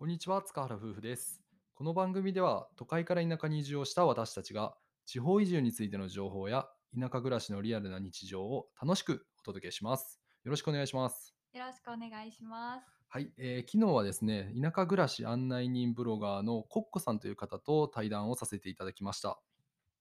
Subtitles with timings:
[0.00, 1.42] こんにちは、塚原夫婦です。
[1.74, 4.74] この番組では、都会から田舎に移住をした私たちが、
[5.04, 6.66] 地方移住についての情報や、
[6.98, 10.18] 田舎暮らしのリアルな日常を楽しくお届けします。
[10.42, 11.34] よろしくお願いします。
[11.52, 12.86] よろしくお願いします。
[13.08, 19.38] はい、えー昨日はですね、田舎暮らし案内人ブロガーのコッコさんという方と対談をさせていただきました。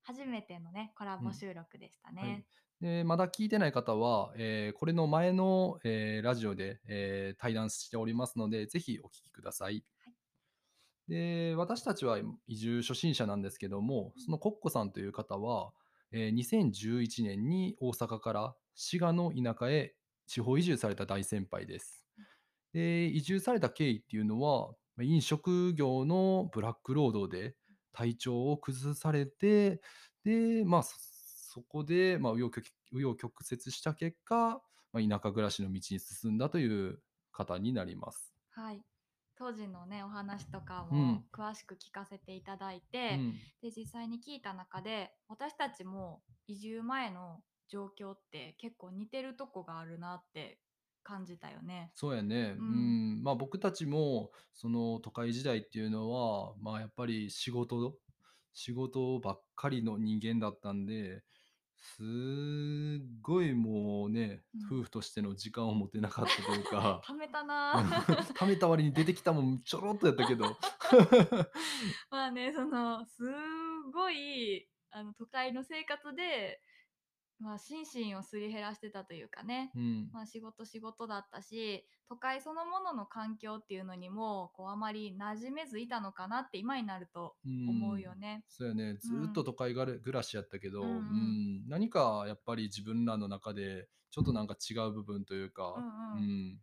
[0.10, 2.22] 初めてのね、コラボ収録でしたね。
[2.22, 2.46] はい
[2.82, 9.84] でまだ聞いてない方は、えーこれの前の、えーラジオで、えー対談しておりますので、ぜひお聞きください。
[10.04, 10.14] はい
[11.10, 15.74] で私たちは移住初心者なんですけども、そのコッコさんという方は、
[16.12, 19.94] えー2011年に大阪から滋賀の田舎へ
[20.26, 22.06] 地方移住された大先輩です。
[22.74, 27.56] で移住された経緯っていうのは、まあ飲食業のブラック労働で
[27.92, 29.82] 体調を崩されて、
[30.24, 30.98] で、まあ、そ
[31.52, 32.52] そこで、まあ、紆
[32.94, 34.62] 余曲折した結果、
[34.94, 38.36] まあ、田舎暮らしの道に進んだという方になります。
[38.50, 38.84] はい。
[39.36, 50.60] 当時のね、お話とかうんも詳しく聞かせていただいて、うんで、実際に聞いた中で、私たちも移住前の状況って結構似てるとこがあるなって
[51.04, 51.92] 感じたよね。
[51.94, 53.20] そうやね、ううん。
[53.20, 57.98] んまあ、僕たちもその都会時代っていうのは、まあ、やっぱり仕事
[58.54, 61.24] 仕事ばっかりの人間だったんで
[61.82, 62.06] すっ
[63.22, 64.80] ごいもうね、うん。
[64.80, 67.02] 夫婦としての時間を持てなかったというか。
[67.08, 67.82] ためたな。
[68.36, 70.46] 貯めた割に出てきたもんちょろっとやったけど。
[72.12, 73.24] まあね、その、す
[73.94, 76.62] ごい、あの、都会の生活で、
[77.40, 80.12] まあ、心身をすり減らしてたというかね、うん。
[80.12, 88.46] まあ、仕事仕事だったし都会そのものの環境っていうのにもこうあまり馴染めずいたのかなって今になると思うよね。
[88.48, 88.96] そうやね。
[88.96, 91.40] ずーっと都会がれ暮らしやったけど、うんうん。
[91.64, 91.68] うん。
[91.68, 96.20] 何かやっぱり自分らの中でちょっとなんか違う部分というか、うん。
[96.20, 96.60] うん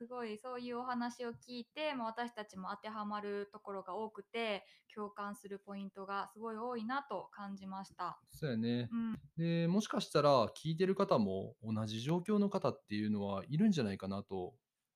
[0.00, 8.18] すごいそういうお話を聞いて、まあ、私たちも当てはまるところが多くて共感するポイントがすごい多いなと感じました。
[8.30, 8.88] そうやね。
[8.90, 14.54] う、ん、でもしかしたら聞いてる方も同じ状況の方っていうのはいるんじゃないかなと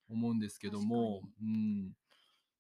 [0.09, 1.21] 思うんですけども。
[1.39, 1.93] うん、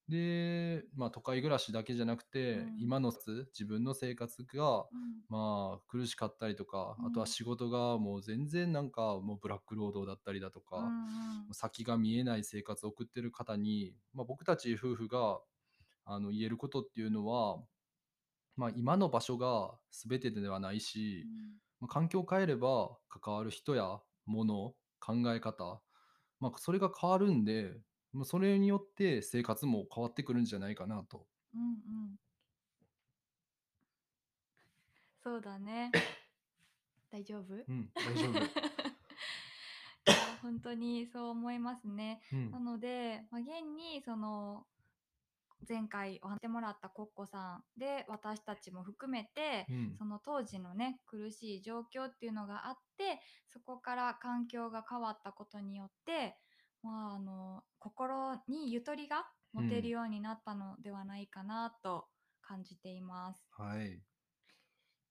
[0.09, 2.77] で、まあ、都会暮らしだけじゃなくて、うん。
[2.79, 4.89] 今の自分の生活がうん。
[5.31, 7.07] まあ苦しかったりとか、うん。
[7.07, 10.89] あとは仕事がもう全然なんかもうブラック労働だったりだとか、うんう
[11.51, 11.55] ん。
[11.55, 15.41] 先が見えない生活を送ってる方に、まあ、僕たち夫婦が
[16.05, 17.63] あの言えることっていうのは、
[18.57, 21.27] まあ、今の場所が全てではないし、
[21.81, 25.81] まあ、環境を変えれば関わる人や物考え方、
[26.41, 27.81] まあ、それが変わるんで、
[28.15, 31.27] まあ、それによって生活も変わってくるんじゃないかなと。
[31.55, 32.19] うんうん
[35.23, 35.91] そうだね。
[37.11, 38.35] 大丈夫、うん、大丈夫。
[40.43, 42.21] 本当にそう思いますね。
[42.31, 44.67] うんなので、まあ、現にその
[45.67, 56.37] 前回お話してもらったコッコさんで私たちも含めて、うんその当時のね苦しい状況っていうのがあってそこから環境が変わったことによって、
[56.84, 62.09] まあ、あの心にゆとりが持てるようになったのではないかなと
[62.43, 63.49] 感じています。
[63.49, 64.05] はい。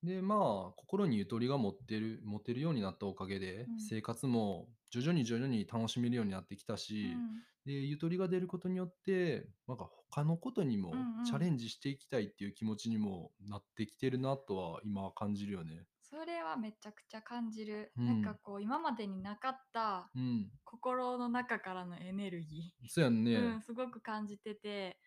[0.04, 15.88] でまあ心にゆとりが持ってる持てるようになったおかげで、うん生活も徐々に徐々に楽しめるようになってきたし、うんでゆとりが出ることによってなんか他のことにもうんうんチャレンジしていきたいっていう気持ちにもなってきてるなとは今は感じるよね。
[16.14, 18.06] それはめちゃくちゃ感じる、うん。
[18.06, 23.32] なんかこう今までになかったうん、心の中からのエネルギそうやんね。
[23.32, 25.00] ー、うん、すごく感じてて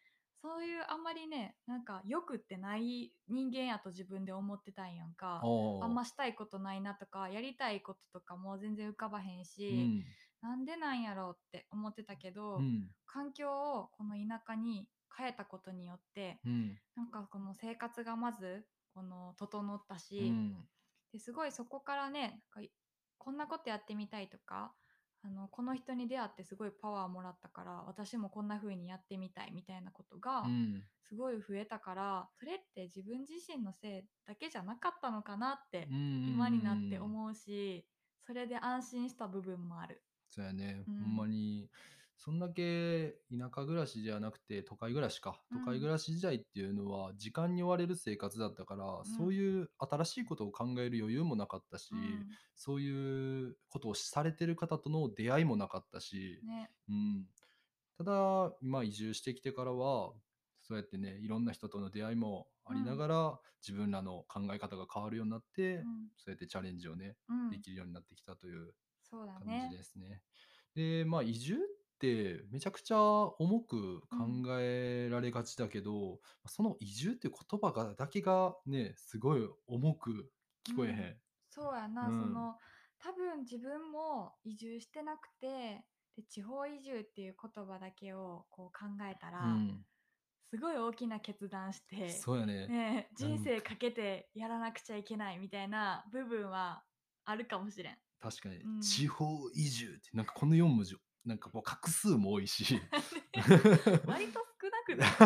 [0.43, 5.41] そういうあんまりねなんか欲ってない人間やと自分で思ってたんやんか。
[5.43, 10.05] ああんましたいことないなとかやりたいこととかも全然浮かばへんうし、ん。
[10.43, 12.91] なんでなんやろうって思ってたけど、うん。
[13.07, 16.79] 環境をこの田舎に変えたことによってうん。
[16.97, 20.69] なんかこの生活がまずこの整ったし、うん
[21.17, 22.71] ですごいそこからねなんかい
[23.19, 24.75] こんなことやってみたいとか
[25.23, 30.83] あのこの人に出会ってすごいパワーもらったから私もこんな風にやってみたいみたいなことがうん。
[31.09, 37.87] すごい増えたから、それって自分自身のせいだけじゃなかったのかなってうん今になってうん思うし
[38.27, 40.03] それで安心した部分もある。
[40.29, 40.95] そうやね、うん。
[41.05, 41.71] ほんまに
[42.19, 45.41] そんだけ田舎暮らしじゃなくて都会暮らしか。
[45.51, 45.61] うん。
[45.61, 49.05] 都会暮らし時代っていうのは時間に追われる生活だったから、ん。
[49.05, 52.27] そういう新しいことを考える余裕もなかったし、うん。
[52.55, 56.71] そういうことをされてる方との出会いもなかったし、ね。
[56.89, 57.27] うん、
[57.99, 60.13] ただ今移住してきてからは
[60.63, 65.85] そうやってねいろんな人との出会いもありながら、自分らの考え方が変わるようになって、うん。
[66.17, 67.51] そうやってチャレンジをねうん。
[67.51, 68.73] できるようになってきたという
[69.03, 69.77] そうだ感ねじ。
[69.77, 70.23] ですね。
[70.75, 74.27] でまあ移住っってめちゃくちゃ重く考
[74.61, 80.33] えられがちだけど、その移住っていう言葉がだけがね、すごい重く
[80.65, 80.97] 聞こえへん。
[80.97, 81.17] うん
[81.49, 82.59] そうやな、うんその
[82.99, 89.87] 多分自分も移住してなくてで地方移住っていう言葉だけをこう考えたら、うん。
[90.51, 92.73] すごい大きな決断して、そうやね。
[92.73, 96.85] ね人生かけてやらなくちゃいけないみたいな部分は
[97.25, 97.99] あるかもしれん。
[98.21, 100.97] 確かに、うん地方移住ってなんかこの4文字
[101.27, 102.81] なんかこう画数も多いし
[104.07, 105.11] 割と少なくない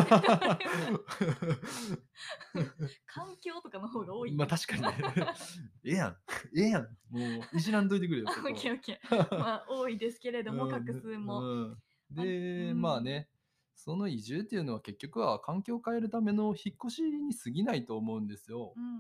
[3.07, 4.33] 環境とかの方が多い。
[4.33, 4.89] まあ確かにね
[5.85, 6.17] ええやん
[6.57, 9.39] ええやんもういじらんといてくれよオッケーオッケー。
[9.39, 11.41] まあ多いですけれども、うん画数も。
[11.41, 11.79] うん
[12.11, 13.29] で、うんまあね
[13.77, 18.75] その移住っていうのは結局は環境を変えるための引っ越しに過ぎないと思うんですよ。
[18.77, 18.93] うんうんう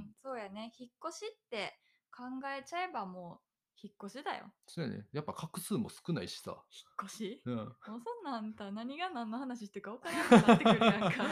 [0.00, 0.14] ん。
[0.22, 0.72] そうやね。
[0.78, 1.78] 引っ越しって
[2.10, 3.47] 考えちゃえばもう
[3.82, 4.52] 引っ越しだよ。
[4.66, 6.50] そうやねやっぱ画数も少ないしさ。
[6.50, 7.42] 引っ越し？
[7.44, 11.24] うん、もうそんなんあんた何が何の話してるか分からなくなってくるやんか。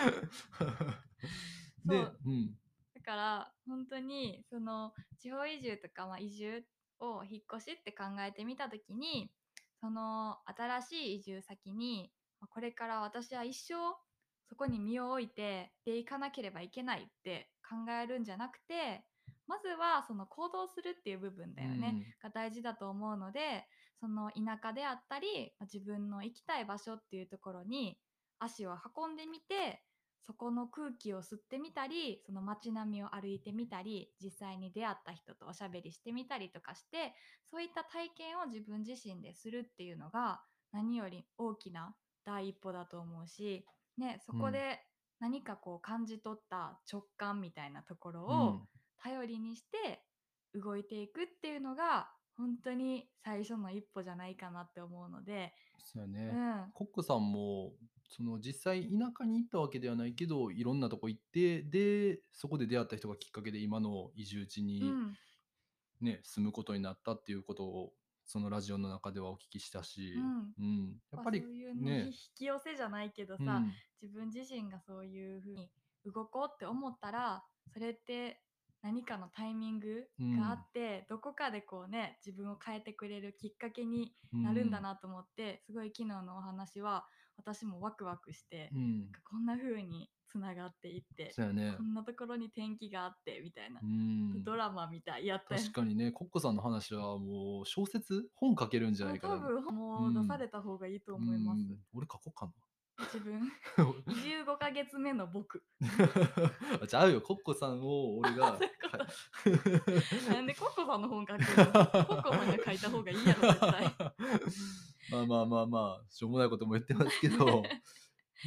[1.85, 2.59] でそう、うん、
[2.95, 6.65] だから本当にその地方移住とか、まあ、移住
[7.01, 9.31] を引っ越しって考えてみた時に
[9.81, 12.11] その新しい移住先に
[12.41, 13.75] まあこれから私は一生
[14.49, 19.05] そこに身を置いてで行かなければいけないって考えるんじゃなくて
[19.47, 23.67] まずはその行動するっていう部分だよね、が大事だと思うので
[24.01, 27.99] その田舎であったりまあ自分の行きたい場所っていうところに
[28.39, 29.83] 足を運んでみて
[30.27, 37.15] そこの空気を吸ってみたりその街並みを歩いてみたり実際に出会った人とおしゃべりしてみたりとかして
[37.49, 40.41] そういった体験を自分自身でするっていうのが
[40.73, 41.95] 何より大きな
[42.25, 43.65] 第一歩だと思うし、
[43.99, 44.81] ね、そこで
[45.21, 48.37] 何かこう感じ取った直感みたいなところうん。
[48.37, 48.67] を
[49.03, 50.03] 頼りにして
[50.55, 56.27] 動いていくっていうのが本当に最初の一歩じゃないかなって思うので、うそうやね。
[56.33, 57.73] ん、コックさんも
[58.09, 65.17] その実際田舎に行ったわけではないけどいろんなとこ行ってでそこで出会った人がきっかけで今の移住地うに、ん、
[66.01, 67.93] ね住むことになったっていうことを
[68.25, 70.53] そのラジオの中ではお聞きしたし、うん。
[70.59, 70.97] うん。
[71.13, 72.07] やっぱりまあそういうねね。
[72.07, 73.73] 引き寄せじゃないけどさ、うん。
[74.03, 75.71] 自分自身がそういうふうに
[76.05, 78.41] 動こうって思ったらそれって
[78.87, 80.07] 何かのタイミング
[80.39, 87.05] があって、どこかでこうね自分を変えてくれるきっかけになるんだなと思って、すごい昨日のお話は
[87.37, 91.75] 私もワクワクして、うん、うんこんな風につながっていって、ね。
[91.77, 94.45] こんなところに転機があってみたいな、うん。
[94.45, 95.61] ドラマみたいやったよ。
[95.61, 99.35] 確かにねコッコさんの話はもう小説本書けるんじゃないかな。
[99.35, 101.79] 多分もう出された方がいいと思います、うん。
[101.93, 102.53] 俺書こうかな。
[103.13, 103.41] 自分
[103.77, 104.05] ？15
[104.67, 105.63] ヶ月目の僕。
[106.83, 107.21] あちゃうよ。
[107.21, 108.59] コッコさんを俺が。
[110.29, 111.45] なん でコッコさんの本書くの
[112.05, 113.95] コッコさんが書いた方がいいやろ絶対。
[115.13, 117.63] まあまあまあまあしょうもないことも言ってますけど。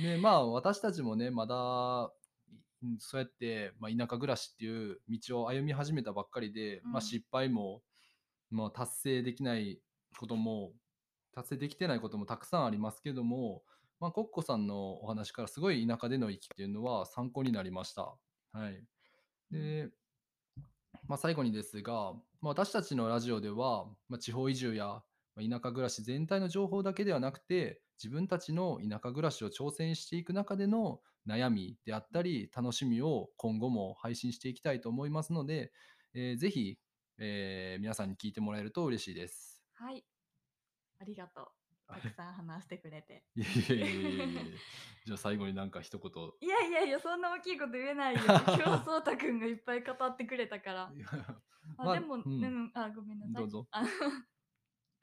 [0.02, 2.12] ねまあ私たちもねまだ
[2.84, 6.92] うんそうやって、まあ、田舎暮らしっていう道を歩み始めたばっかりで、うん。
[6.92, 7.82] まあ、失敗も、
[8.52, 9.80] まあ、達成できない
[10.18, 10.74] ことも
[11.34, 13.64] 達成できてないこともたくさんありますけども、
[14.00, 18.16] まあ、コッコさんのお話からすごい田舎での生きっていうのは参考になりました。
[18.54, 18.84] はい、
[19.52, 19.90] で、
[21.08, 25.02] まあ、最後にですが、まあ、私たちのラジオでは、まあ、地方移住や
[25.36, 35.72] まあ田舎暮らし全体の情報だけではなくて自分たちの田舎暮らしを挑戦していく中での悩みであったり楽しみを今後も配信していきたいと思いますので、
[36.14, 36.78] えーぜひ、
[37.18, 39.62] えー皆さんに聞いてもらえると嬉しいです。
[39.74, 40.04] はい
[41.02, 43.26] ありがとうたくさん話してくれて。
[43.36, 44.42] いやいやいやいやいや。
[45.06, 46.32] じゃあ最後になんか一言。
[46.42, 48.22] いやいやいやそんな大きいこと言えないよ。
[48.24, 50.94] 今日そうたくんがいっぱい語ってくれたから。
[51.78, 53.34] まあでも、ううんん、あごめんなさい。
[53.34, 53.68] どうぞ。
[53.72, 53.90] あの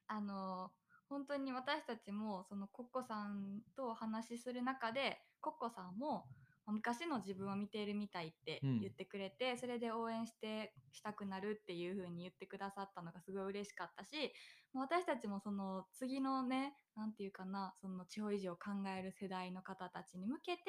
[0.08, 0.72] あの
[1.08, 8.80] 本当に私たちもそのコッコさんとお話しする中でコッコさんもまあ昔の自分を見ているみたいってうん。
[8.80, 14.32] 言ってくれて、それで応援してしたくなるっていう風に言ってくださったのがすごい嬉しかったし
[14.72, 20.62] 私たちもその次のねなんていうかなその地方移住を考える世代の方たちに向けて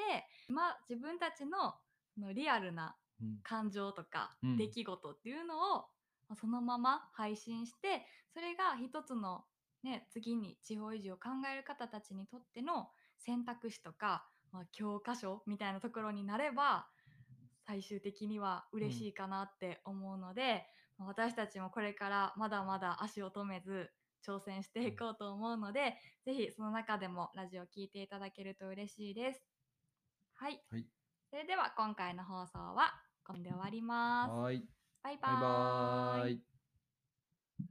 [0.50, 1.76] 今自分たちの
[2.14, 3.44] そのリアルなうん。
[3.44, 4.56] 感情とかうん。
[4.56, 5.86] 出来事っていうのを、
[6.28, 9.46] まあそのまま配信してそれが一つの、
[9.84, 16.88] ね、次に地方移住を考える方たちにとっての選択肢とか、まあ、教科書みたいなところになれば
[17.66, 20.66] 最終的には嬉しいかなって思うので、
[20.98, 23.90] まあ私たちもこれからまだまだ足を止めず
[24.26, 29.44] 挑戦していこうと思うので、ぜひその中でもラジオを聞いていただけると嬉しいです。
[30.34, 30.86] はい、はい。
[31.30, 32.94] それでは今回の放送は
[33.26, 34.32] これで終わります。
[34.32, 34.64] はい。
[35.04, 36.57] バイババイバーイーイ。